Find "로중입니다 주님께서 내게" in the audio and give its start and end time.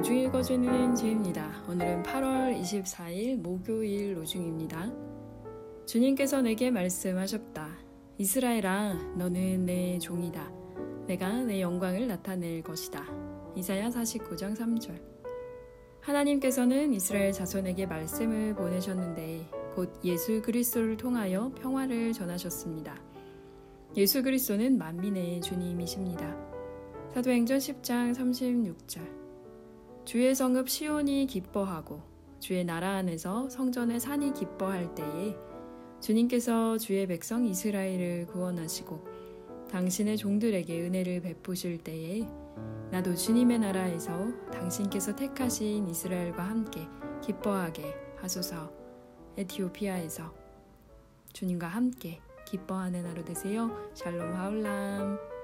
4.16-6.70